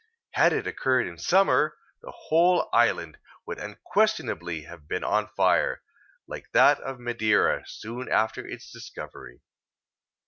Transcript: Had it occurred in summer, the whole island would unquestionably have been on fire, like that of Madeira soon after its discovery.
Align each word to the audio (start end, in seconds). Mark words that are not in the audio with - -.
Had 0.31 0.51
it 0.51 0.65
occurred 0.65 1.05
in 1.05 1.19
summer, 1.19 1.77
the 2.01 2.09
whole 2.11 2.69
island 2.73 3.19
would 3.45 3.59
unquestionably 3.59 4.63
have 4.63 4.87
been 4.87 5.03
on 5.03 5.27
fire, 5.37 5.83
like 6.25 6.49
that 6.53 6.79
of 6.79 6.99
Madeira 6.99 7.61
soon 7.67 8.09
after 8.09 8.43
its 8.43 8.71
discovery. 8.71 9.41